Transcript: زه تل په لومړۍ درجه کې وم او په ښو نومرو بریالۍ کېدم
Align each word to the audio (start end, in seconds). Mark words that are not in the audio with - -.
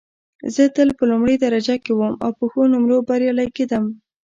زه 0.55 0.63
تل 0.75 0.89
په 0.97 1.03
لومړۍ 1.11 1.35
درجه 1.43 1.75
کې 1.83 1.91
وم 1.95 2.13
او 2.23 2.31
په 2.39 2.45
ښو 2.51 2.61
نومرو 2.73 2.97
بریالۍ 3.09 3.47
کېدم 3.57 3.83